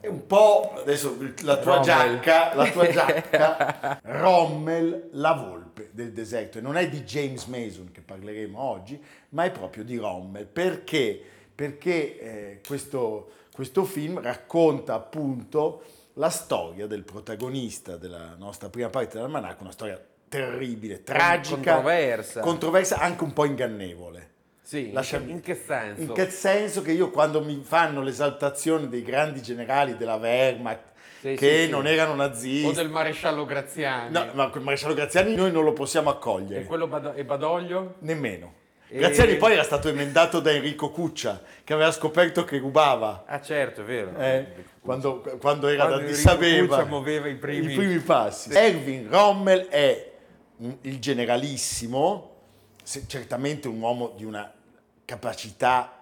[0.00, 1.84] È un po' adesso la tua Rommel.
[1.84, 6.56] giacca, la tua giacca, Rommel, la volpe del deserto.
[6.56, 8.98] E non è di James Mason che parleremo oggi,
[9.30, 10.46] ma è proprio di Rommel.
[10.46, 11.22] Perché?
[11.54, 15.82] Perché eh, questo, questo film racconta appunto
[16.14, 22.40] la storia del protagonista della nostra prima parte dell'almanacco, una storia terribile, tragica, controversa.
[22.40, 24.28] controversa, anche un po' ingannevole.
[24.62, 26.02] Sì, Lasciami- in che senso?
[26.02, 30.88] In che senso che io quando mi fanno l'esaltazione dei grandi generali della Wehrmacht
[31.20, 31.70] Sì, che sì, sì.
[31.70, 34.12] non erano O nazisti, del maresciallo Graziani.
[34.12, 37.94] no, ma quel maresciallo Graziani noi non lo possiamo accogliere, E quello Bado- e Badoglio?
[38.00, 38.54] nemmeno.
[38.92, 43.40] E- Graziani poi era stato emendato da Enrico Cuccia che aveva scoperto che rubava Ah
[43.40, 44.12] certo, è vero.
[44.18, 44.46] eh,
[44.80, 48.50] quando, quando era Quando da Enrico Abeba Cuccia muoveva i primi- passi.
[48.52, 50.10] Erwin Rommel è
[50.82, 52.39] il generalissimo,
[53.06, 54.52] certamente un uomo di una
[55.04, 55.92] capacità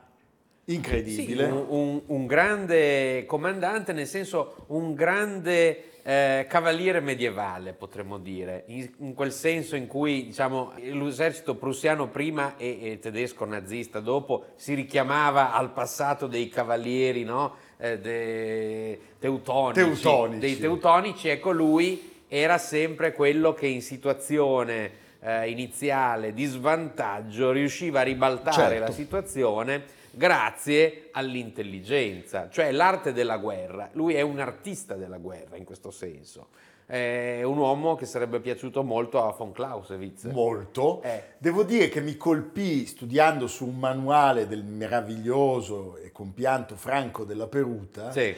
[0.64, 1.44] Sì, incredibile.
[1.44, 8.90] un, un- un grande comandante, nel senso un grande eh, cavaliere medievale, potremmo dire, in,
[9.00, 14.72] in quel senso in cui diciamo, l'esercito prussiano prima e, e tedesco nazista dopo si
[14.74, 17.54] richiamava al passato dei cavalieri no?
[17.76, 20.38] Eh, de- teutonici, Teutonici.
[20.40, 28.00] dei teutonici, ecco lui era sempre quello che in situazione eh, iniziale di svantaggio riusciva
[28.00, 28.84] a ribaltare Certo.
[28.84, 33.88] la situazione grazie all'intelligenza, cioè l'arte della guerra.
[33.92, 36.48] Lui è un artista della guerra in questo senso.
[36.86, 40.24] È un uomo che sarebbe piaciuto molto a von Clausewitz.
[40.24, 41.02] molto.
[41.02, 41.22] Eh.
[41.36, 47.46] Devo dire che mi colpì studiando su un manuale del meraviglioso e compianto Franco della
[47.46, 48.34] Peruta Sì.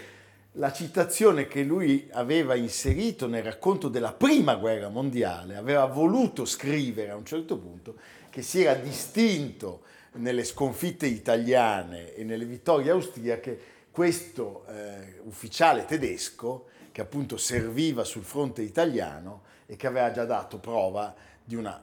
[0.55, 7.11] La citazione che lui aveva inserito nel racconto della prima guerra mondiale, aveva voluto scrivere
[7.11, 7.95] a un certo punto
[8.31, 9.83] che si era distinto
[10.15, 13.61] nelle sconfitte italiane e nelle vittorie austriache
[13.93, 20.59] questo eh, ufficiale tedesco che appunto serviva sul fronte italiano e che aveva già dato
[20.59, 21.81] prova di una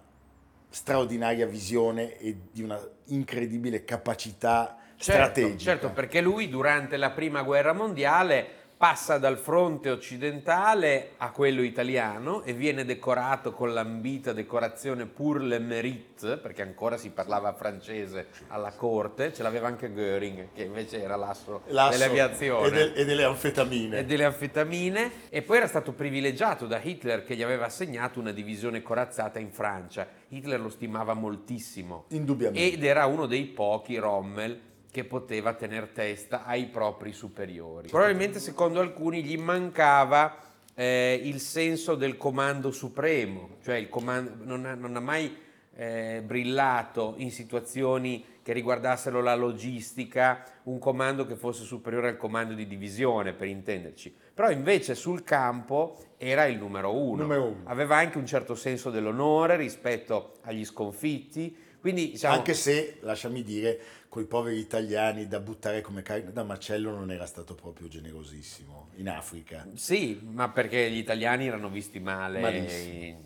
[0.69, 5.71] straordinaria visione e di una incredibile capacità Certo, strategica.
[5.71, 12.43] certo, perché lui durante la prima guerra mondiale passa dal fronte occidentale a quello italiano
[12.43, 18.71] e viene decorato con l'ambita decorazione pour le mérite, perché ancora si parlava francese alla
[18.73, 23.23] corte, ce l'aveva anche Göring, che invece era l'asso, L'asso dell'aviazione e, del- e delle
[23.23, 23.97] anfetamine.
[23.99, 28.31] e delle anfetamine e poi era stato privilegiato da Hitler che gli aveva assegnato una
[28.31, 30.07] divisione corazzata in Francia.
[30.29, 32.73] Hitler lo stimava moltissimo Indubbiamente.
[32.73, 34.59] ed era uno dei pochi Rommel
[34.97, 37.87] che poteva tener testa ai propri superiori.
[37.87, 40.35] Probabilmente secondo alcuni gli mancava
[40.73, 45.37] eh, il senso del comando supremo, cioè il comando, non, ha, non ha mai
[45.75, 52.55] eh, brillato in situazioni che riguardassero la logistica, un comando che fosse superiore al comando
[52.55, 54.15] di divisione, per intenderci.
[54.33, 57.21] Però invece sul campo era il numero uno.
[57.21, 57.61] Numero uno.
[57.65, 61.55] Aveva anche un certo senso dell'onore rispetto agli sconfitti.
[61.87, 66.91] Quindi, diciamo, Anche se, lasciami dire, coi poveri italiani da buttare come carne da macello
[66.91, 69.65] non era stato proprio generosissimo in Africa.
[69.75, 73.19] Sì, ma perché gli italiani erano visti male, Malissimo.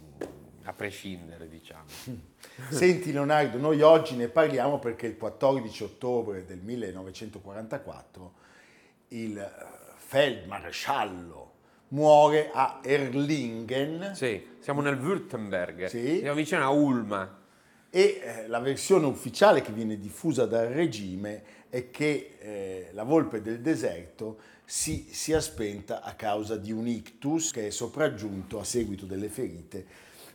[0.65, 1.85] a prescindere, diciamo.
[2.69, 8.33] Senti Leonardo, noi oggi ne parliamo perché il 14 ottobre del 1944
[9.07, 9.49] il eh,
[9.95, 11.53] feldmaresciallo
[11.87, 16.19] muore a Erlingen Sì, siamo nel Württemberg, Sì.
[16.19, 17.39] siamo vicino a Ulma.
[17.93, 23.41] E eh, la versione ufficiale che viene diffusa dal regime è che eh, la volpe
[23.41, 29.05] del deserto si sia spenta a causa di un ictus che è sopraggiunto a seguito
[29.05, 29.85] delle ferite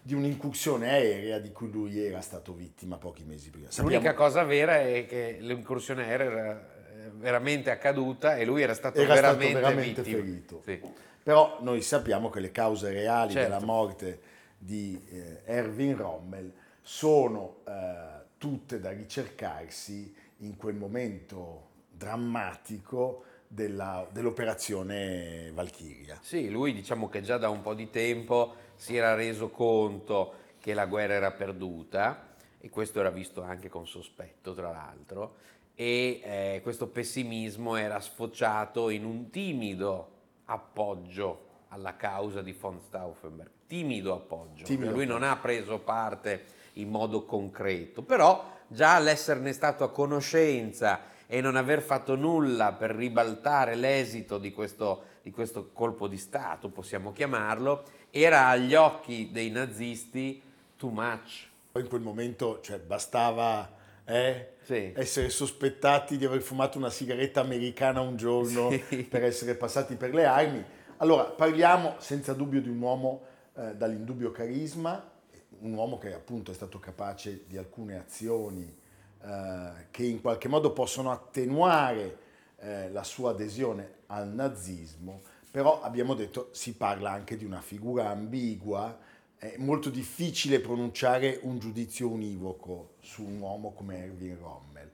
[0.03, 3.69] di un'incursione aerea di cui lui era stato vittima pochi mesi prima.
[3.79, 6.53] L'unica Sappiamo- cosa vera è che l'incursione aerea era
[6.93, 10.23] eh, veramente accaduta e lui era stato Era stato veramente, veramente vittima.
[10.23, 10.62] ferito.
[10.64, 10.81] Sì.
[11.23, 13.49] Però noi sappiamo che le cause reali Certo.
[13.49, 14.20] della morte
[14.58, 16.53] di eh, Erwin Rommel
[16.87, 18.06] sono eh,
[18.38, 26.17] tutte da ricercarsi in quel momento drammatico della- dell'operazione Valchiria.
[26.23, 30.75] Sì, lui diciamo che già da un po' di tempo si era reso conto che
[30.75, 35.39] la guerra era perduta e questo era visto anche con sospetto tra l'altro
[35.75, 40.11] e eh, questo pessimismo era sfociato in un timido
[40.44, 43.50] appoggio alla causa di von Stauffenberg.
[43.67, 44.62] Timido appoggio.
[44.62, 45.19] Timido lui appoggio.
[45.19, 51.56] non ha preso parte in modo concreto, però già l'esserne stato a conoscenza e non
[51.56, 57.82] aver fatto nulla per ribaltare l'esito di questo, di questo colpo di Stato, possiamo chiamarlo,
[58.11, 60.40] era agli occhi dei nazisti
[60.76, 61.49] too much.
[61.73, 63.69] Poi in quel momento cioè, bastava
[64.05, 64.93] eh, Sì.
[64.94, 69.02] essere sospettati di aver fumato una sigaretta americana un giorno Sì.
[69.02, 70.64] per essere passati per le armi.
[70.99, 73.22] Allora, parliamo senza dubbio di un uomo
[73.56, 75.11] eh, dall'indubbio carisma,
[75.60, 78.84] un uomo che appunto è stato capace di alcune azioni
[79.22, 82.19] eh, che in qualche modo possono attenuare
[82.58, 88.08] eh, la sua adesione al nazismo, però abbiamo detto si parla anche di una figura
[88.10, 88.98] ambigua,
[89.37, 94.90] è molto difficile pronunciare un giudizio univoco su un uomo come Erwin Rommel,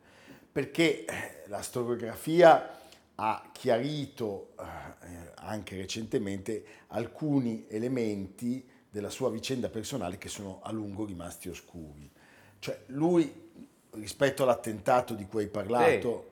[0.50, 2.78] perché eh, la storiografia
[3.14, 11.06] ha chiarito eh, anche recentemente alcuni elementi della sua vicenda personale che sono a lungo
[11.06, 12.10] rimasti oscuri.
[12.58, 13.50] Cioè lui,
[13.92, 16.28] rispetto all'attentato di cui hai parlato,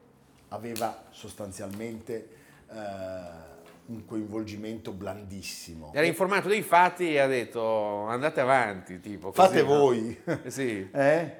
[0.48, 2.28] aveva sostanzialmente
[2.70, 2.76] eh,
[3.86, 5.92] un coinvolgimento blandissimo.
[5.94, 9.32] Era informato dei fatti e ha detto andate avanti, tipo.
[9.32, 9.68] così, Fate no?
[9.78, 10.20] voi.
[10.48, 10.86] Sì.
[10.92, 11.36] Eh?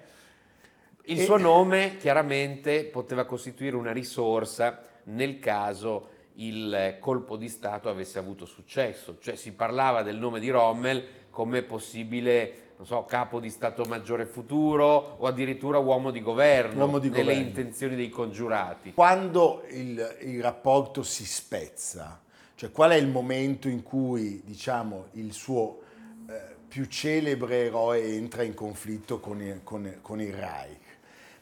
[1.04, 7.88] Il E- suo nome chiaramente poteva costituire una risorsa nel caso il colpo di Stato
[7.88, 13.40] avesse avuto successo, cioè si parlava del nome di Rommel come possibile non so, capo
[13.40, 17.46] di Stato Maggiore futuro o addirittura uomo di governo Uomo di nelle governo.
[17.46, 18.94] intenzioni dei congiurati.
[18.94, 22.18] Quando il, il rapporto si spezza,
[22.54, 25.80] cioè qual è il momento in cui diciamo, il suo
[26.26, 30.78] eh, più celebre eroe entra in conflitto con il, con- con il Reich?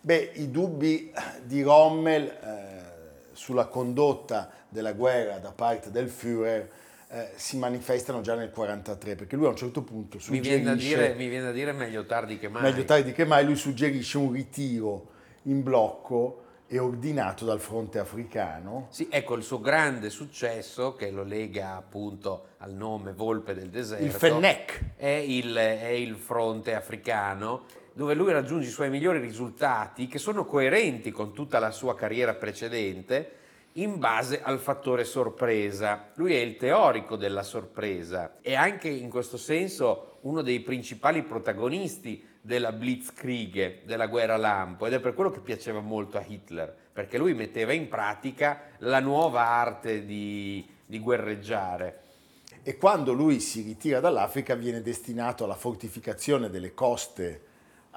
[0.00, 1.12] Beh, i dubbi
[1.44, 2.87] di Rommel eh,
[3.38, 6.68] sulla condotta della guerra da parte del Führer
[7.10, 10.96] eh, si manifestano già nel 1943, perché lui a un certo punto Mi viene, suggerisce...
[10.96, 12.62] dire, mi viene da dire meglio tardi che mai.
[12.62, 15.10] Meglio tardi che mai, lui suggerisce un ritiro
[15.42, 18.88] in blocco e ordinato dal fronte africano.
[18.90, 24.04] Sì, ecco il suo grande successo, che lo lega appunto al nome Volpe del Deserto.
[24.04, 24.96] Il Fennec.
[24.96, 27.62] È il, è il fronte africano,
[27.98, 32.32] dove lui raggiunge i suoi migliori risultati, che sono coerenti con tutta la sua carriera
[32.32, 33.32] precedente,
[33.72, 36.10] in base al fattore sorpresa.
[36.14, 42.24] Lui è il teorico della sorpresa e anche in questo senso uno dei principali protagonisti
[42.40, 47.18] della Blitzkrieg, della guerra lampo, ed è per quello che piaceva molto a Hitler, perché
[47.18, 52.02] lui metteva in pratica la nuova arte di, di guerreggiare.
[52.62, 57.46] E quando lui si ritira dall'Africa viene destinato alla fortificazione delle coste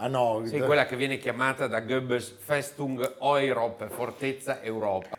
[0.01, 0.47] a nord.
[0.47, 5.17] Sì, quella che viene chiamata da Goebbels Festung Europa, fortezza Europa.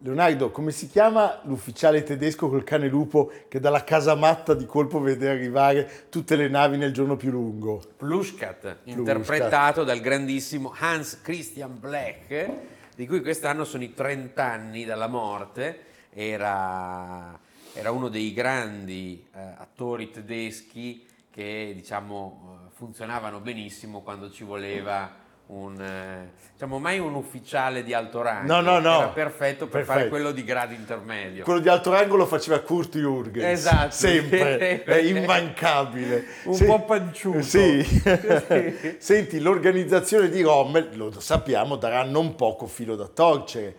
[0.00, 5.28] Leonardo, come si chiama l'ufficiale tedesco col cane lupo che dalla casamatta di colpo vede
[5.28, 7.82] arrivare tutte le navi nel giorno più lungo?
[7.96, 12.50] Plushkat, interpretato dal grandissimo Hans Christian Black,
[12.94, 15.80] di cui quest'anno sono i 30 anni dalla morte,
[16.10, 17.36] era,
[17.72, 25.80] era uno dei grandi eh, attori tedeschi che diciamo funzionavano benissimo quando ci voleva un,
[25.80, 28.98] eh, diciamo mai un ufficiale di alto rango, No, no, no.
[28.98, 30.08] era perfetto per fare Perfetto.
[30.10, 31.42] quello di grado intermedio.
[31.42, 33.42] Quello di alto rango lo faceva Kurt Jürgens.
[33.42, 33.90] Esatto.
[33.90, 36.24] Sempre, è immancabile.
[36.44, 36.64] Un Sì.
[36.66, 37.42] po' panciuto.
[37.42, 37.82] Sì.
[38.98, 43.74] Senti, l'organizzazione di Rommel, lo sappiamo, darà non poco filo da torcere eh,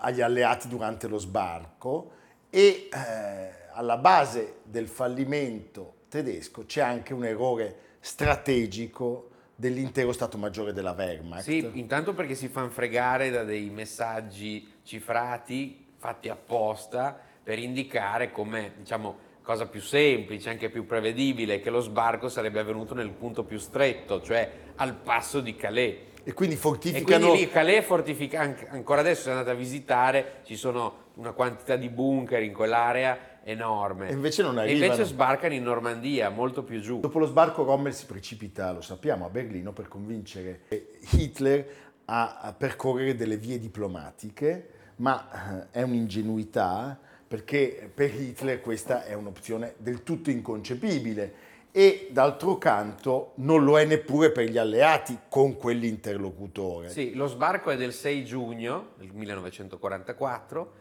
[0.00, 2.12] agli alleati durante lo sbarco
[2.48, 10.72] e eh, alla base del fallimento tedesco c'è anche un errore strategico dell'intero Stato Maggiore
[10.72, 11.44] della Wehrmacht.
[11.44, 18.72] Sì, intanto perché si fanno fregare da dei messaggi cifrati fatti apposta per indicare come,
[18.78, 23.58] diciamo, cosa più semplice, anche più prevedibile, che lo sbarco sarebbe avvenuto nel punto più
[23.58, 25.96] stretto, cioè al passo di Calais.
[26.24, 27.26] E quindi E fortificano...
[27.28, 31.88] quindi lì Calais fortifica- ancora adesso se andate a visitare, ci sono una quantità di
[31.88, 34.08] bunker in quell'area enorme.
[34.08, 34.84] E invece non E arrivano.
[34.92, 37.00] invece sbarcano in Normandia, molto più giù.
[37.00, 40.62] Dopo lo sbarco Rommel si precipita, lo sappiamo, a Berlino per convincere
[41.10, 41.66] Hitler
[42.06, 49.14] a, a percorrere delle vie diplomatiche, ma eh, è un'ingenuità perché per Hitler questa è
[49.14, 55.56] un'opzione del tutto inconcepibile e d'altro canto non lo è neppure per gli alleati con
[55.56, 56.90] quell'interlocutore.
[56.90, 60.72] Sì, lo sbarco è del 6 giugno del 1944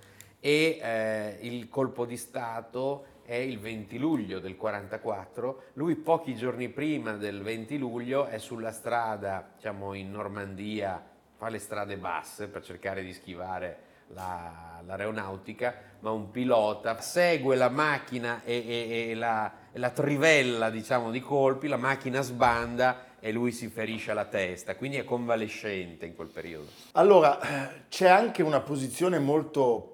[0.41, 5.63] e eh, il colpo di Stato è il 20 luglio del 44.
[5.73, 11.01] Lui pochi giorni prima del 20 luglio è sulla strada, diciamo in Normandia,
[11.37, 17.69] fa le strade basse per cercare di schivare la- l'aeronautica, ma un pilota segue la
[17.69, 23.51] macchina e, e- e la, la trivella diciamo, di colpi, la macchina sbanda e lui
[23.51, 26.67] si ferisce alla testa, quindi è convalescente in quel periodo.
[26.93, 29.90] Allora, eh, c'è anche una posizione molto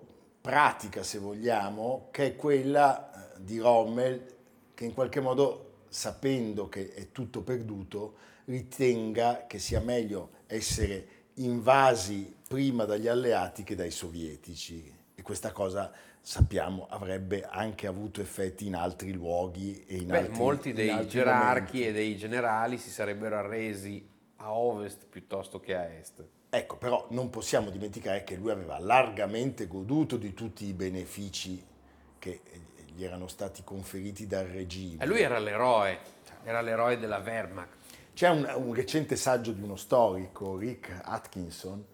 [0.47, 4.35] pratica, se vogliamo, che è quella eh, di Rommel,
[4.73, 12.33] che in qualche modo, sapendo che è tutto perduto, ritenga che sia meglio essere invasi
[12.47, 14.89] prima dagli alleati che dai sovietici.
[15.13, 20.37] E questa cosa, sappiamo, avrebbe anche avuto effetti in altri luoghi e in Beh, altri
[20.37, 21.87] molti dei gerarchi momenti.
[21.87, 26.23] e dei generali si sarebbero arresi a ovest piuttosto che a est.
[26.49, 31.61] Ecco, però non possiamo dimenticare che lui aveva largamente goduto di tutti i benefici
[32.17, 32.61] che eh,
[32.93, 35.03] gli erano stati conferiti dal regime.
[35.03, 35.99] E lui era l'eroe,
[36.43, 37.75] era l'eroe della Wehrmacht.
[38.13, 41.85] C'è un, un recente saggio di uno storico, Rick Atkinson,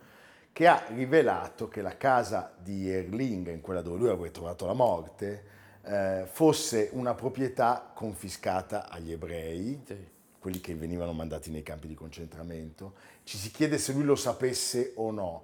[0.54, 4.74] che ha rivelato che la casa di Erlinga, in quella dove lui aveva trovato la
[4.74, 5.44] morte,
[5.84, 10.12] eh, fosse una proprietà confiscata agli ebrei, Sì.
[10.44, 12.96] Quelli che venivano mandati nei campi di concentramento.
[13.24, 15.44] Ci si chiede se lui lo sapesse o no.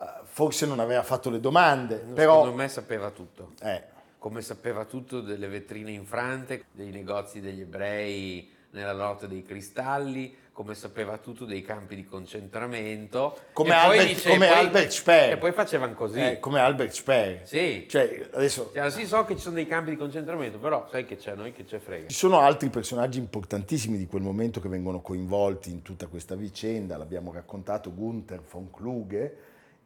[0.00, 2.36] Eh, forse non aveva fatto le domande, però...
[2.36, 3.54] Secondo me sapeva tutto.
[3.62, 3.82] eh,
[4.20, 10.74] Come sapeva tutto delle vetrine infrante, dei negozi degli ebrei nella lotta dei cristalli, come
[10.74, 13.36] sapeva tutto dei campi di concentramento.
[13.52, 15.32] Come Albert- come e poi- Albert Speer.
[15.32, 16.18] E poi facevano così.
[16.18, 17.46] eh, come Albert Speer.
[17.46, 17.84] Sì.
[17.86, 21.16] Cioè, adesso Cioè, sì, so che ci sono dei campi di concentramento, però sai che
[21.18, 22.08] c'è, noi che ce frega.
[22.08, 26.96] Ci sono altri personaggi importantissimi di quel momento che vengono coinvolti in tutta questa vicenda,
[26.96, 29.36] l'abbiamo raccontato Gunther von Kluge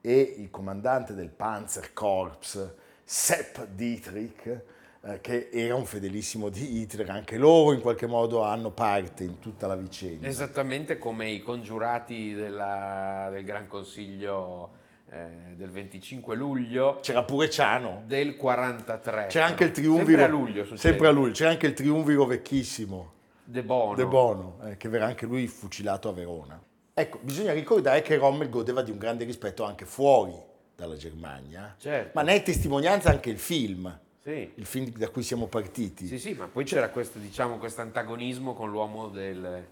[0.01, 4.63] e il comandante del Panzerkorps Sepp Dietrich,
[5.03, 9.39] eh, che era un fedelissimo di Hitler, anche loro in qualche modo hanno parte in
[9.39, 10.27] tutta la vicenda.
[10.27, 14.79] Esattamente come i congiurati della- del Gran Consiglio
[15.13, 19.27] eh, del 25 luglio C'era pure Ciano, del 43.
[19.29, 20.79] c'era anche il Sempre triumviro, a luglio succede.
[20.81, 23.13] sempre a luglio, c'era anche il triumviro vecchissimo.
[23.43, 23.95] De Bono.
[23.97, 26.63] De Bono, eh, che verrà anche lui fucilato a Verona.
[26.95, 30.35] Ecco, bisogna ricordare che Rommel godeva di un grande rispetto anche fuori
[30.77, 32.11] dalla Germania, Certo.
[32.15, 34.53] ma ne è testimonianza anche il film, Sì.
[34.55, 36.07] il film da cui siamo partiti.
[36.07, 39.67] Sì, sì, ma poi c'era questo, diciamo, questo antagonismo con l'uomo del...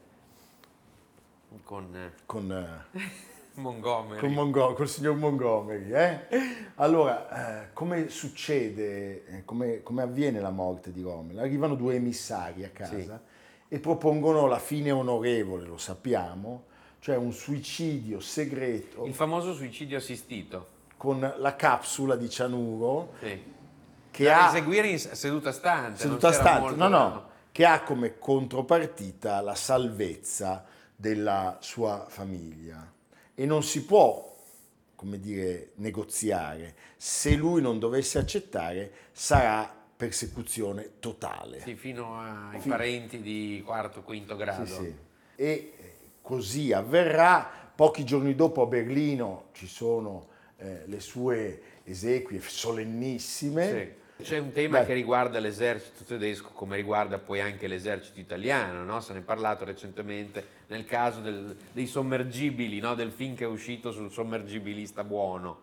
[1.65, 2.99] con Con, eh,
[3.61, 4.21] Montgomery.
[4.21, 5.93] con Mongo- col signor Montgomery.
[5.93, 6.21] eh?
[6.77, 11.39] Allora, eh, come succede, eh, come, come avviene la morte di Rommel?
[11.41, 12.97] Arrivano due emissari a casa
[13.69, 13.75] Sì.
[13.75, 16.65] e propongono la fine onorevole, lo sappiamo,
[17.01, 20.77] cioè un suicidio segreto Il famoso suicidio assistito.
[20.97, 23.57] con la capsula di cianuro Sì.
[24.19, 26.01] Che da ha eseguire in seduta stante.
[26.01, 30.65] seduta stante, no, no, che ha come contropartita la salvezza
[30.97, 32.93] della sua famiglia
[33.33, 34.37] e non si può,
[34.97, 36.75] come dire, negoziare.
[36.97, 41.61] Se lui non dovesse accettare, sarà persecuzione totale.
[41.61, 42.69] Sì, fino ai Sì.
[42.69, 44.67] parenti di quarto, quinto grado.
[44.67, 44.95] Sì, sì.
[45.37, 45.73] E
[46.21, 47.49] così avverrà.
[47.73, 53.69] Pochi giorni dopo a Berlino ci sono eh, le sue esequie solennissime.
[53.71, 54.07] Sì.
[54.21, 54.87] C'è un tema Beh.
[54.87, 58.99] che riguarda l'esercito tedesco come riguarda poi anche l'esercito italiano, no?
[59.01, 62.95] se ne è parlato recentemente nel caso del- dei sommergibili, no?
[62.95, 65.61] del film che è uscito sul sommergibilista buono.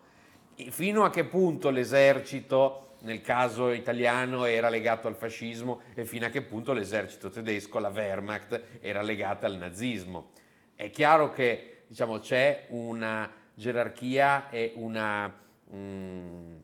[0.56, 6.24] E Fino a che punto l'esercito nel caso italiano era legato al fascismo e fino
[6.24, 10.30] a che punto l'esercito tedesco, la Wehrmacht, era legata al nazismo.
[10.74, 15.30] È chiaro che diciamo, c'è una gerarchia e una,
[15.74, 16.56] mm,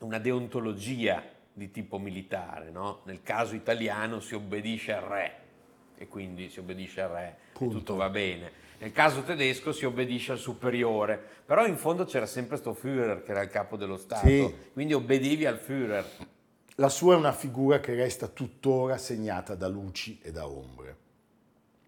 [0.00, 1.22] una deontologia
[1.52, 2.70] di tipo militare.
[2.70, 3.00] no?
[3.04, 5.32] Nel caso italiano si obbedisce al re
[5.96, 7.78] e quindi si obbedisce al re e Punto.
[7.78, 8.64] tutto va bene.
[8.78, 13.30] Nel caso tedesco si obbedisce al superiore, però in fondo c'era sempre sto Führer che
[13.30, 14.54] era il capo dello Stato, Sì.
[14.74, 16.04] quindi obbedivi al Führer.
[16.74, 20.96] La sua è una figura che resta tuttora segnata da luci e da ombre.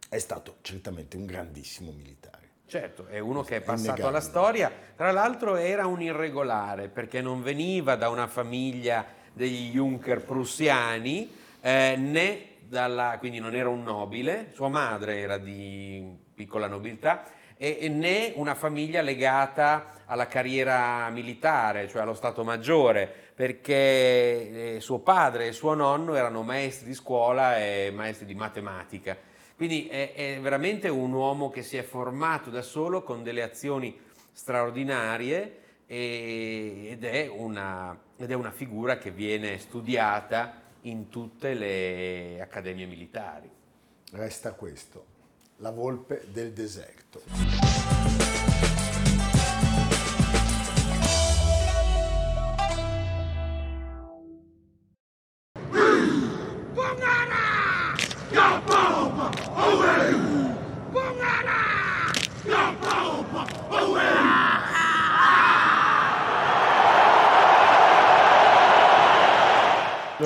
[0.09, 2.48] È stato certamente un grandissimo militare.
[2.69, 7.43] Certo, è uno che è passato alla storia, tra l'altro era un irregolare perché non
[7.43, 14.51] veniva da una famiglia degli Junker prussiani, eh, né dalla, quindi non era un nobile,
[14.53, 17.25] sua madre era di piccola nobiltà,
[17.57, 24.81] e, e né una famiglia legata alla carriera militare, cioè allo Stato Maggiore, perché eh,
[24.81, 29.17] suo padre e suo nonno erano maestri di scuola e maestri di matematica.
[29.59, 33.93] Quindi è, è veramente un uomo che si è formato da solo con delle azioni
[34.31, 42.87] straordinarie ed, è una, ed è una figura che viene studiata in tutte le accademie
[42.87, 43.51] militari.
[44.13, 45.05] Resta questo,
[45.57, 47.23] la volpe del deserto.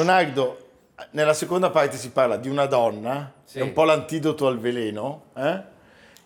[0.02, 0.59] Leonardo,
[1.12, 3.61] nella seconda parte si parla di una donna, Sì.
[3.61, 5.62] è un po' l'antidoto al veleno, eh?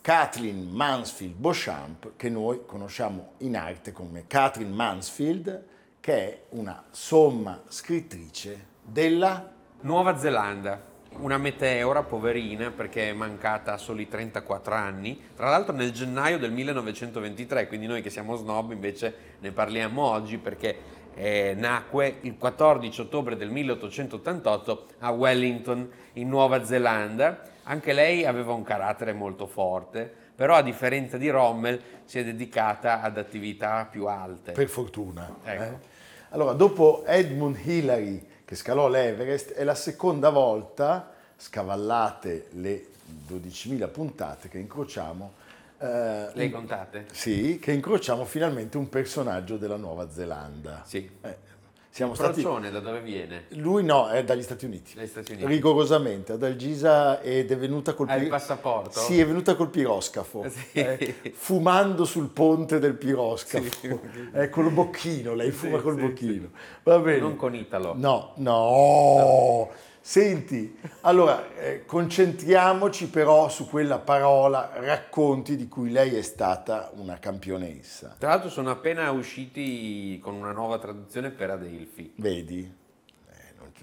[0.01, 5.65] Kathleen Mansfield Beauchamp, che noi conosciamo in arte come Kathleen Mansfield,
[6.01, 9.53] che è una somma scrittrice della...
[9.79, 10.81] Nuova Zelanda,
[11.19, 16.51] una meteora poverina perché è mancata a soli 34 anni, tra l'altro nel gennaio del
[16.51, 20.77] 1923, quindi noi che siamo snob invece ne parliamo oggi perché
[21.17, 27.41] eh, nacque il 14 ottobre del 1888 a Wellington in Nuova Zelanda.
[27.65, 33.01] Anche lei aveva un carattere molto forte, però a differenza di Rommel si è dedicata
[33.01, 34.53] ad attività più alte.
[34.53, 35.37] Per fortuna.
[35.43, 35.63] Ecco.
[35.63, 35.95] eh.
[36.31, 42.87] Allora, dopo Edmund Hillary che scalò l'Everest, è la seconda volta, scavallate le
[43.29, 45.33] 12.000 puntate che incrociamo,
[45.79, 47.07] eh, Lei contate?
[47.13, 50.83] Sì, che incrociamo finalmente un personaggio della Nuova Zelanda.
[50.85, 51.09] Sì.
[51.23, 51.45] Eh,
[51.91, 52.43] siamo stati...
[52.43, 53.45] Procione da dove viene?
[53.53, 54.95] Lui no, è dagli Stati Uniti.
[54.95, 55.47] Dagli Stati Uniti.
[55.47, 59.01] Rigorosamente, ad Algisa ed è venuta col Ha il pi- passaporto?
[59.01, 60.79] Sì, è venuta col piroscafo, Sì.
[60.79, 64.01] eh, fumando sul ponte del piroscafo.
[64.35, 66.51] Eh, col bocchino, lei fuma Sì, col sì, bocchino.
[66.83, 67.19] Va bene.
[67.21, 67.95] Non con Italo.
[67.97, 69.71] No, no.
[70.09, 77.19] Senti, allora eh, concentriamoci però su quella parola racconti di cui lei è stata una
[77.19, 78.15] campionessa.
[78.17, 82.13] Tra l'altro sono appena usciti con una nuova traduzione per Adelphi.
[82.19, 82.73] Vedi?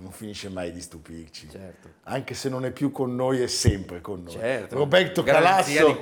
[0.04, 1.50] Non, finisce mai di stupirci.
[1.50, 1.90] Certo.
[2.04, 4.34] Anche se non è più con noi, è sempre con noi.
[4.34, 4.76] Certo.
[4.78, 5.98] Roberto Calasso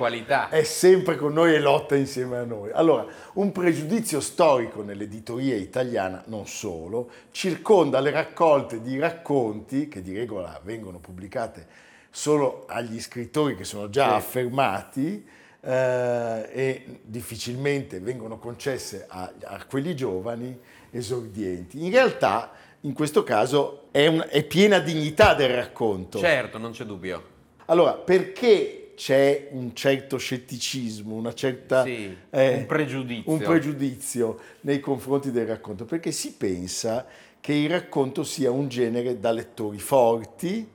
[0.50, 2.70] è sempre con noi e lotta insieme a noi.
[2.72, 10.16] Allora, un pregiudizio storico nell'editoria italiana, non solo, circonda le raccolte di racconti che di
[10.16, 11.66] regola vengono pubblicate
[12.10, 14.14] solo agli scrittori che sono già Sì.
[14.16, 15.26] affermati
[15.60, 20.58] eh, e difficilmente vengono concesse a, a quelli giovani
[20.90, 21.84] esordienti.
[21.84, 22.50] In realtà,
[22.82, 26.18] in questo caso, è, un- è piena dignità del racconto.
[26.18, 27.30] Certo, non c'è dubbio.
[27.66, 33.32] Allora, perché c'è un certo scetticismo, una certa, Sì, eh, un pregiudizio.
[33.32, 35.84] un pregiudizio nei confronti del racconto?
[35.84, 37.06] Perché si pensa
[37.40, 40.68] che il racconto sia un genere da lettori forti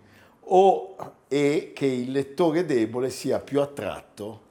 [0.50, 0.96] o,
[1.28, 4.42] e che il lettore debole sia più attratto,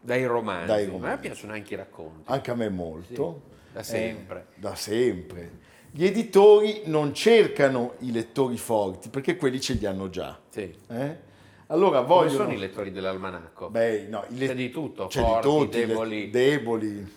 [0.00, 0.66] Dai romanzi.
[0.66, 1.20] Dai A me romanzi.
[1.20, 2.22] piacciono anche i racconti.
[2.32, 3.42] anche a me molto.
[3.46, 4.46] Sì, da Eh, sempre.
[4.56, 5.50] da sempre.
[5.94, 10.38] Gli editori non cercano i lettori forti perché quelli ce li hanno già.
[10.48, 10.74] Sì.
[10.88, 11.30] eh?
[11.66, 12.36] Allora Come vogliono...
[12.44, 13.68] sono i lettori dell'almanacco?
[13.68, 16.30] Beh, no, i C'è di tutto, c'è forti, di tutti, deboli.
[16.30, 17.12] deboli,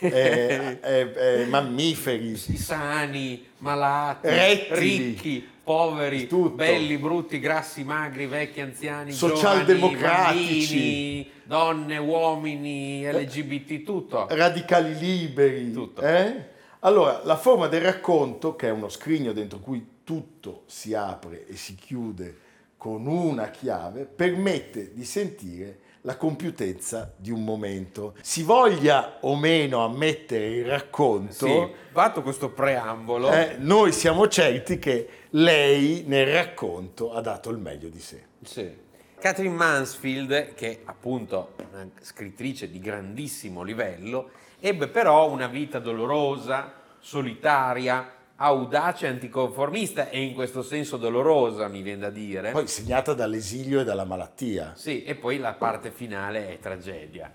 [0.00, 4.78] eh, eh, eh, mammiferi, sani, malati, Rettili.
[4.80, 6.54] ricchi, poveri, Tutto.
[6.54, 10.76] belli, brutti, grassi, magri, vecchi, anziani, Socialdemocratici.
[10.76, 14.26] bambini, donne, uomini, LGBT, tutto.
[14.30, 15.72] radicali liberi.
[15.72, 16.00] Tutto.
[16.02, 16.52] eh?
[16.84, 21.56] Allora, la forma del racconto, che è uno scrigno dentro cui tutto si apre e
[21.56, 22.36] si chiude
[22.76, 28.14] con una chiave, permette di sentire la compiutezza di un momento.
[28.20, 34.78] Si voglia o meno ammettere il racconto, Sì, fatto questo preambolo, eh, noi siamo certi
[34.78, 38.24] che lei nel racconto ha dato il meglio di sé.
[38.42, 38.82] Sì.
[39.18, 44.28] Catherine Mansfield, che è appunto una scrittrice di grandissimo livello,
[44.66, 52.00] ebbe però una vita dolorosa, solitaria, audace anticonformista e in questo senso dolorosa, mi viene
[52.00, 52.50] da dire.
[52.50, 54.72] Poi segnata dall'esilio e dalla malattia.
[54.74, 57.30] Sì, e poi la parte finale è tragedia.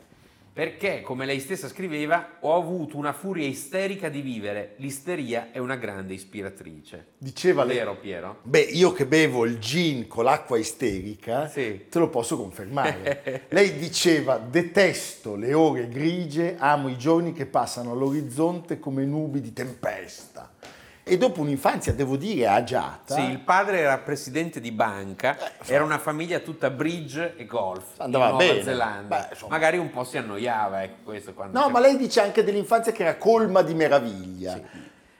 [0.51, 4.73] Perché, come lei stessa scriveva, ho avuto una furia isterica di vivere.
[4.77, 7.13] L'isteria è una grande ispiratrice.
[7.17, 8.39] Diceva lei- Vero, Piero?
[8.43, 11.85] Beh, io che bevo il gin con l'acqua isterica, Sì.
[11.89, 13.43] te lo posso confermare.
[13.49, 19.53] Lei diceva, detesto le ore grigie, amo i giorni che passano all'orizzonte come nubi di
[19.53, 20.51] tempesta.
[21.11, 25.97] E dopo un'infanzia, devo dire, agiata, Sì, il padre era presidente di banca, era una
[25.97, 28.61] famiglia tutta bridge e golf Andava bene.
[28.61, 29.17] Zelanda.
[29.17, 29.51] Beh, insomma.
[29.53, 32.91] Magari un po' si annoiava, ecco questo quando no, c'è- ma lei dice anche dell'infanzia
[32.91, 34.59] che era colma di meraviglia.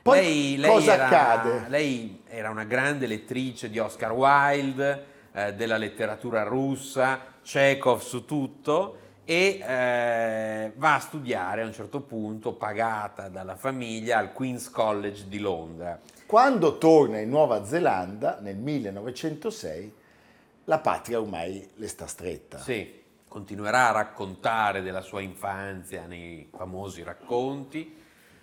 [0.02, 1.66] Poi lei, lei cosa era, accade?
[1.70, 8.98] Lei era una grande lettrice di Oscar Wilde, eh, della letteratura russa, Chekhov su tutto
[9.30, 15.28] e eh, va a studiare a un certo punto, pagata dalla famiglia, al Queen's College
[15.28, 16.00] di Londra.
[16.26, 19.94] Quando torna in Nuova Zelanda, nel 1906,
[20.64, 22.58] la patria ormai le sta stretta.
[22.58, 27.96] Sì, continuerà a raccontare della sua infanzia nei famosi racconti,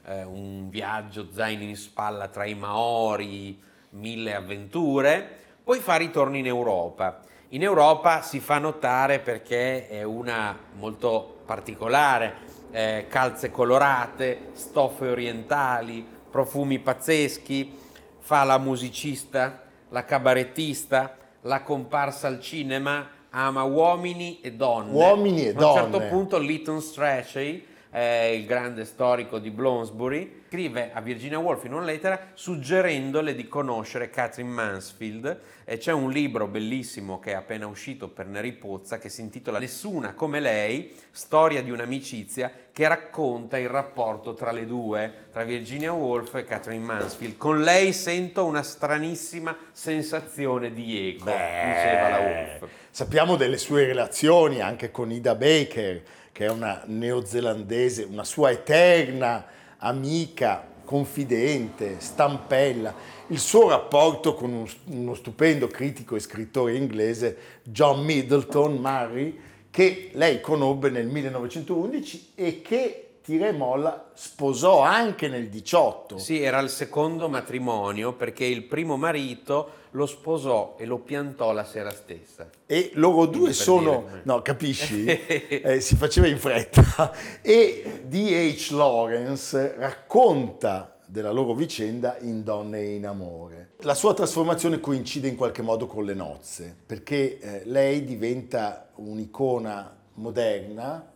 [0.05, 5.29] eh, un viaggio zaino in spalla tra i Maori, mille avventure,
[5.65, 7.23] poi fa ritorno in Europa.
[7.51, 12.35] In Europa si fa notare perché è una molto particolare,
[12.73, 17.79] eh, calze colorate, stoffe orientali, profumi pazzeschi,
[18.19, 24.91] fa la musicista, la cabarettista, la comparsa al cinema, ama uomini e donne.
[24.93, 26.09] Uomini e A un certo donne.
[26.09, 27.65] punto Lytton Strachey,
[27.97, 33.49] eh, il grande storico di Bloomsbury, scrive a Virginia Woolf in una lettera suggerendole di
[33.49, 35.41] conoscere Catherine Mansfield.
[35.65, 39.59] E c'è un libro bellissimo che è appena uscito per Neri Pozza che si intitola
[39.59, 45.93] Nessuna come lei, storia di un'amicizia che racconta il rapporto tra le due, tra Virginia
[45.93, 47.39] Woolf e Catherine Mansfield.
[47.39, 52.69] Con lei sento una stranissima sensazione di eco, diceva la Woolf.
[52.91, 56.03] Sappiamo delle sue relazioni anche con Ida Baker,
[56.37, 59.47] che è una neozelandese, una sua eterna
[59.79, 62.95] amica, confidente, stampella.
[63.29, 69.39] Il suo rapporto con un- uno stupendo critico e scrittore inglese, John Middleton Murray,
[69.71, 76.17] che lei conobbe nel 1911 e che tira e molla sposò anche nel 18.
[76.17, 81.65] Sì, era il secondo matrimonio perché il primo marito lo sposò e lo piantò la
[81.65, 82.49] sera stessa.
[82.65, 84.21] E loro due sono, dire.
[84.25, 85.05] no, capisci?
[85.67, 87.13] Eh, si faceva in fretta.
[87.43, 88.71] E D.H.
[88.71, 93.71] Lawrence racconta della loro vicenda in Donne in amore.
[93.79, 99.97] La sua trasformazione coincide in qualche modo con le nozze, perché eh, lei diventa un'icona
[100.15, 101.11] moderna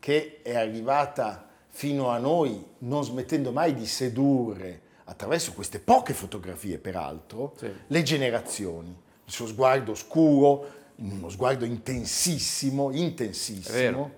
[0.00, 6.78] che è arrivata fino a noi non smettendo mai di sedurre attraverso queste poche fotografie
[6.78, 7.70] peraltro Sì.
[7.86, 8.94] le generazioni.
[9.24, 14.12] Il suo sguardo scuro, uno sguardo intensissimo, intensissimo,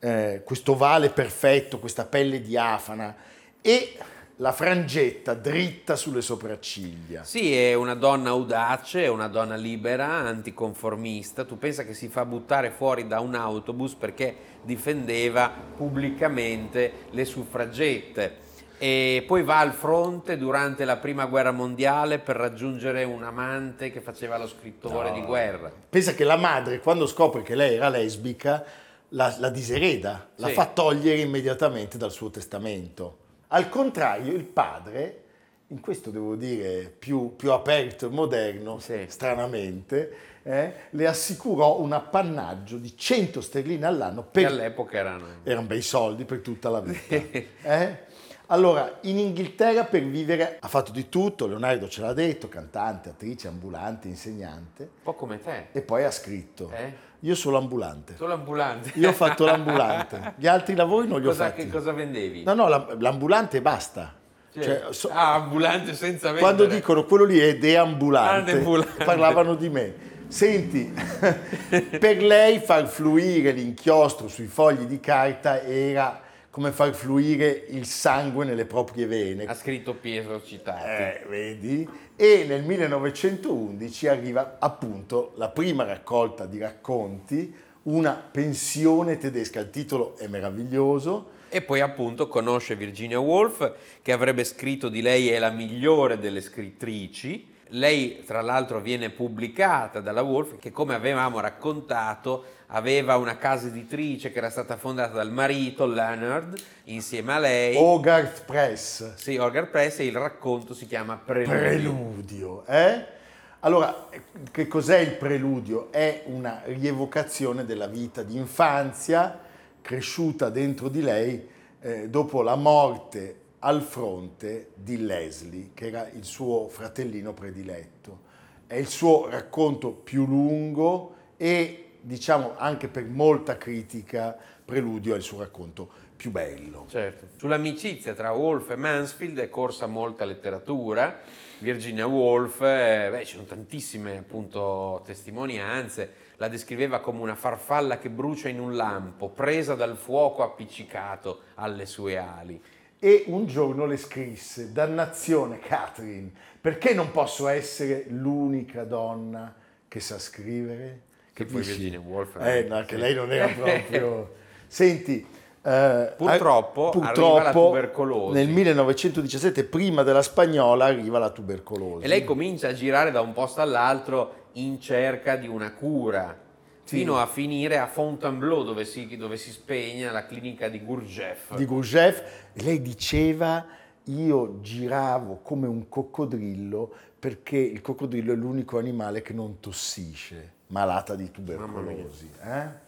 [0.00, 3.16] eh, questo ovale perfetto, questa pelle diafana
[3.60, 3.96] e
[4.40, 7.24] la frangetta dritta sulle sopracciglia.
[7.24, 11.44] Sì, è una donna audace, è una donna libera, anticonformista.
[11.44, 18.46] Tu pensa che si fa buttare fuori da un autobus perché difendeva pubblicamente le suffragette.
[18.80, 24.00] E poi va al fronte durante la prima guerra mondiale per raggiungere un amante che
[24.00, 25.72] faceva lo scrittore di guerra.
[25.90, 28.64] Pensa che la madre, quando scopre che lei era lesbica,
[29.10, 30.52] la, la disereda, la Sì.
[30.52, 33.26] fa togliere immediatamente dal suo testamento.
[33.48, 35.22] Al contrario, il padre,
[35.68, 39.04] in questo devo dire più, più aperto e moderno, Sì.
[39.08, 45.24] stranamente, eh, le assicurò un appannaggio di 100 sterline all'anno Che per all'epoca erano...
[45.44, 47.14] erano bei soldi per tutta la vita.
[47.62, 48.06] eh?
[48.50, 53.46] Allora, in Inghilterra per vivere ha fatto di tutto, Leonardo ce l'ha detto, cantante, attrice,
[53.48, 55.66] ambulante, insegnante, Un po' come te.
[55.72, 57.06] e poi ha scritto, Eh?
[57.20, 58.14] Io sono ambulante.
[58.16, 58.92] Solo ambulante.
[58.94, 61.64] Io ho fatto l'ambulante, gli altri lavori non li ho cosa, fatti.
[61.64, 62.42] Che cosa vendevi?
[62.44, 64.14] No, no, la- l'ambulante basta.
[64.52, 66.40] Cioè, Cioè, so- ah, ambulante senza vendere.
[66.40, 69.04] quando dicono quello lì è deambulante, Ah, deambulante.
[69.04, 69.94] parlavano di me.
[70.28, 70.92] Senti,
[71.98, 76.20] per lei far fluire l'inchiostro sui fogli di carta era
[76.58, 79.44] come far fluire il sangue nelle proprie vene.
[79.44, 80.88] Ha scritto Pietro Citati.
[80.88, 81.88] Eh, vedi?
[82.16, 89.60] E nel 1911 arriva appunto la prima raccolta di racconti, una pensione tedesca.
[89.60, 91.30] Il titolo è meraviglioso.
[91.48, 96.40] E poi appunto conosce Virginia Woolf che avrebbe scritto di lei è la migliore delle
[96.40, 97.46] scrittrici.
[97.70, 104.32] Lei tra l'altro viene pubblicata dalla Woolf che come avevamo raccontato aveva una casa editrice
[104.32, 107.76] che era stata fondata dal marito Leonard insieme a lei.
[107.76, 109.14] Hogarth Press.
[109.14, 111.58] Sì, Orgar Press e il racconto si chiama Preludio.
[111.58, 113.16] Preludio, eh?
[113.60, 114.08] Allora,
[114.52, 115.90] che cos'è il preludio?
[115.90, 119.40] È una rievocazione della vita di infanzia
[119.82, 121.48] cresciuta dentro di lei
[121.80, 128.26] eh, dopo la morte al fronte di Leslie, che era il suo fratellino prediletto.
[128.66, 134.36] È il suo racconto più lungo e, diciamo, anche per molta critica,
[134.68, 136.84] Preludio il suo racconto più bello.
[136.90, 137.28] Certo.
[137.38, 141.20] Sull'amicizia tra Woolf e Mansfield è corsa molta letteratura.
[141.60, 148.10] Virginia Woolf, eh, beh, ci sono tantissime appunto testimonianze, la descriveva come una farfalla che
[148.10, 152.60] brucia in un lampo, presa dal fuoco appiccicato alle sue ali.
[153.00, 156.30] E un giorno le scrisse, dannazione Catherine,
[156.60, 159.54] perché non posso essere l'unica donna
[159.86, 161.02] che sa scrivere?
[161.32, 161.62] Che poi?
[161.62, 164.34] Virginia Woolf Eh, no, che lei non era proprio...
[164.66, 165.24] Senti,
[165.62, 168.32] eh, Purtroppo arriva la tubercolosi.
[168.32, 172.04] Nel 1917, prima della spagnola, arriva la tubercolosi.
[172.04, 176.46] E lei comincia a girare da un posto all'altro in cerca di una cura.
[176.88, 181.54] Fino a finire a Fontainebleau dove si, dove si spegne la clinica di Gurdjieff.
[181.54, 182.22] di Gurdjieff,
[182.54, 183.66] lei diceva
[184.04, 191.14] io giravo come un coccodrillo perché il coccodrillo è l'unico animale che non tossisce, malata
[191.14, 192.30] di tubercolosi.
[192.42, 192.86] eh?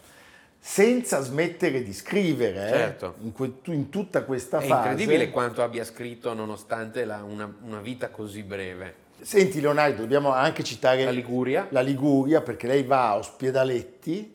[0.62, 3.14] Senza smettere di scrivere, eh, Certo.
[3.22, 4.88] in, que- in tutta questa È fase.
[4.90, 8.94] incredibile quanto abbia scritto nonostante la- una, una vita così breve.
[9.22, 11.66] Senti Leonardo, dobbiamo anche citare La Liguria?
[11.70, 14.30] la Liguria, perché lei va a Ospedaletti,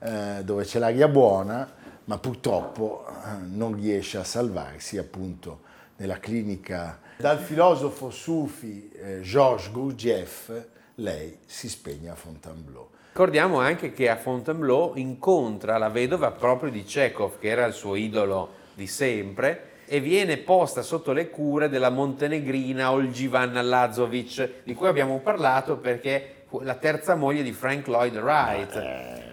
[0.00, 1.70] eh, dove c'è l'aria buona,
[2.04, 5.60] ma purtroppo eh, non riesce a salvarsi appunto
[5.96, 7.00] nella clinica.
[7.16, 10.50] Dal filosofo sufi eh, Georges Gurdjieff,
[10.96, 12.88] lei si spegne a Fontainebleau.
[13.12, 17.96] Ricordiamo anche che a Fontainebleau incontra la vedova proprio di Chekhov, che era il suo
[17.96, 24.86] idolo di sempre, e viene posta sotto le cure della montenegrina Olgivanna Lazovic, di cui
[24.86, 29.28] abbiamo parlato perché fu la terza moglie di Frank Lloyd Wright.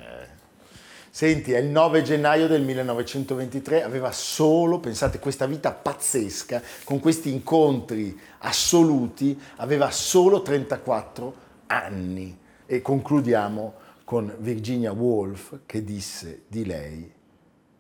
[1.12, 7.32] Senti, è il 9 gennaio del 1923, aveva solo, pensate, questa vita pazzesca, con questi
[7.32, 11.36] incontri assoluti, aveva solo 34
[11.68, 12.46] anni.
[12.70, 17.10] E concludiamo con Virginia Woolf che disse di lei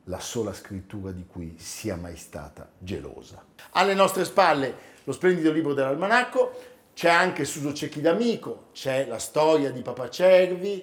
[0.05, 3.43] la sola scrittura di cui sia mai stata gelosa.
[3.71, 4.73] Alle nostre spalle
[5.03, 6.53] lo splendido libro dell'almanacco,
[6.93, 10.81] c'è anche Suso Cecchi d'Amico, c'è la storia di Papa Cervi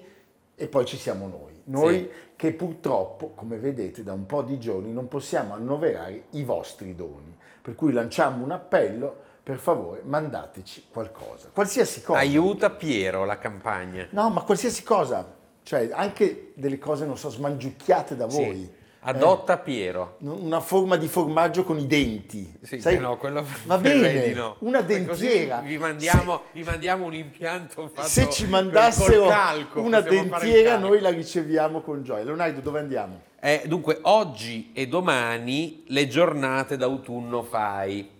[0.55, 1.63] e poi ci siamo noi.
[1.65, 2.09] Noi Sì.
[2.37, 7.35] che purtroppo, come vedete, da un po' di giorni non possiamo annoverare i vostri doni.
[7.63, 12.19] Per cui lanciamo un appello, per favore mandateci qualcosa, qualsiasi cosa.
[12.19, 14.07] Aiuta Piero la campagna.
[14.11, 18.37] No, ma qualsiasi cosa, cioè anche delle cose, non so, smangiucchiate da Sì.
[18.43, 18.83] voi.
[19.07, 20.17] Adotta Piero.
[20.23, 22.51] Eh, una forma di formaggio con i denti.
[22.63, 24.57] Sì, Sai- no, quello Va bene, di no.
[24.61, 25.59] una dentiera.
[25.61, 31.11] Vi mandiamo, vi mandiamo un impianto fatto Se ci mandassero calco, una dentiera, noi la
[31.11, 32.25] riceviamo con gioia.
[32.25, 33.21] Leonardo, dove andiamo?
[33.41, 38.14] Eh, dunque, oggi e domani le giornate d'autunno fai.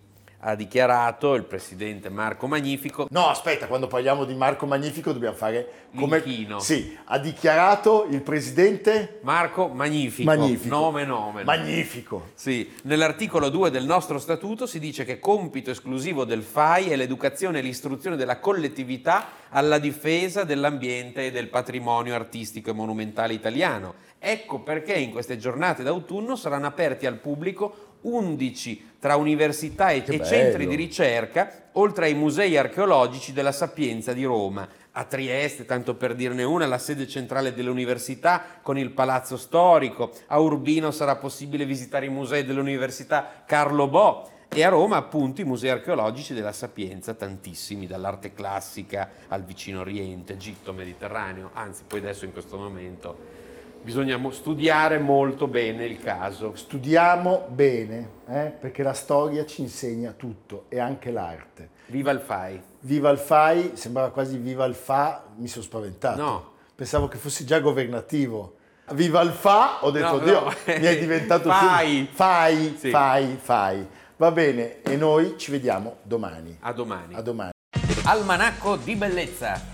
[0.47, 3.07] Ha dichiarato il presidente Marco Magnifico.
[3.09, 6.19] No, aspetta, quando parliamo di Marco Magnifico dobbiamo fare come...
[6.19, 6.59] L'inchino.
[6.59, 10.75] Sì, ha dichiarato il presidente Marco Magnifico, Magnifico.
[10.75, 11.45] nome nome.
[11.45, 12.33] Magnifico.
[12.35, 17.61] Sì, nell'articolo 2 del nostro statuto si dice che compito esclusivo del FAI è l'educazione
[17.61, 23.95] e l'istruzione della collettività alla difesa dell'ambiente e del patrimonio artistico e monumentale italiano.
[24.19, 30.25] Ecco perché in queste giornate d'autunno saranno aperti al pubblico 11 tra università e, e
[30.25, 34.67] centri di ricerca, oltre ai musei archeologici della Sapienza di Roma.
[34.93, 40.13] A Trieste, tanto per dirne una, la sede centrale dell'università con il Palazzo Storico.
[40.29, 44.31] A Urbino sarà possibile visitare i musei dell'Università Carlo Bo.
[44.49, 50.35] E a Roma, appunto, i musei archeologici della Sapienza, tantissimi, dall'arte classica al vicino Oriente,
[50.35, 51.51] Egitto, Mediterraneo.
[51.55, 53.44] Anzi, poi adesso in questo momento
[53.85, 56.57] bisogna studiare molto bene il caso.
[56.57, 61.69] Studiamo bene, eh, perché la storia ci insegna tutto e anche l'arte.
[61.87, 62.63] Viva il FAI!
[62.81, 66.21] Viva il FAI, sembrava quasi viva il FA, mi sono spaventato.
[66.21, 66.53] No.
[66.75, 68.57] Pensavo che fosse già governativo.
[68.93, 70.53] Viva il FA, ho detto, No, Dio, no.
[70.67, 71.51] mi è diventato...
[71.51, 72.09] Fai.
[72.11, 72.91] Fai, Sì.
[72.91, 73.87] fai, fai.
[74.17, 76.57] Va bene, e noi ci vediamo domani.
[76.61, 77.15] A domani.
[77.15, 77.51] A domani.
[78.05, 79.74] Almanacco di bellezza